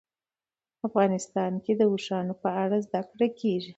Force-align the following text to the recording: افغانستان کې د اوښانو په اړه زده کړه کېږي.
افغانستان 0.87 1.51
کې 1.63 1.73
د 1.75 1.81
اوښانو 1.91 2.33
په 2.43 2.49
اړه 2.63 2.77
زده 2.87 3.01
کړه 3.11 3.27
کېږي. 3.39 3.69